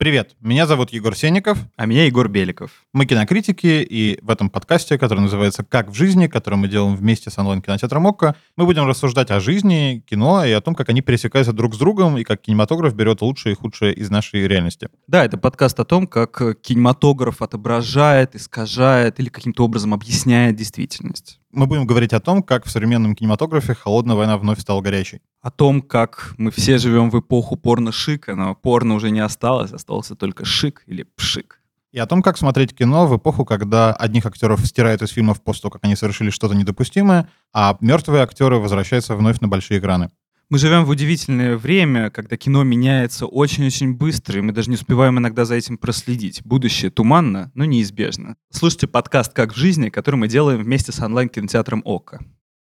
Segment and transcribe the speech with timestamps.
[0.00, 1.58] Привет, меня зовут Егор Сенников.
[1.74, 2.70] А меня Егор Беликов.
[2.92, 7.30] Мы кинокритики, и в этом подкасте, который называется «Как в жизни», который мы делаем вместе
[7.30, 11.52] с онлайн-кинотеатром ОККО, мы будем рассуждать о жизни, кино и о том, как они пересекаются
[11.52, 14.88] друг с другом, и как кинематограф берет лучшее и худшее из нашей реальности.
[15.08, 21.40] Да, это подкаст о том, как кинематограф отображает, искажает или каким-то образом объясняет действительность.
[21.50, 25.22] Мы будем говорить о том, как в современном кинематографе холодная война вновь стала горячей.
[25.40, 30.14] О том, как мы все живем в эпоху порно-шика, но порно уже не осталось, остался
[30.14, 31.62] только шик или пшик.
[31.90, 35.62] И о том, как смотреть кино в эпоху, когда одних актеров стирают из фильмов после
[35.62, 40.10] того, как они совершили что-то недопустимое, а мертвые актеры возвращаются вновь на большие экраны.
[40.50, 45.18] Мы живем в удивительное время, когда кино меняется очень-очень быстро, и мы даже не успеваем
[45.18, 46.40] иногда за этим проследить.
[46.42, 48.34] Будущее туманно, но неизбежно.
[48.50, 52.20] Слушайте подкаст «Как в жизни», который мы делаем вместе с онлайн-кинотеатром «Ока».